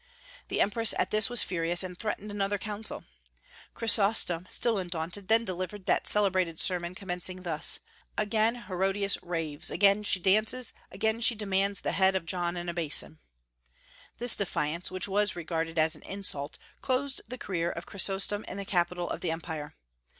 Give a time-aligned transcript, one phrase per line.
[0.47, 3.05] The empress at this was furious, and threatened another council.
[3.75, 7.77] Chrysostom, still undaunted, then delivered that celebrated sermon, commencing thus:
[8.17, 12.73] "Again Herodias raves; again she dances; again she demands the head of John in a
[12.73, 13.19] basin."
[14.17, 18.65] This defiance, which was regarded as an insult, closed the career of Chrysostom in the
[18.65, 19.75] capital of the Empire.